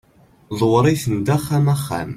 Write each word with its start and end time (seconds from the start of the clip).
ḍewwer-iten-d 0.59 1.27
axxam 1.35 1.65
axxam 1.75 2.09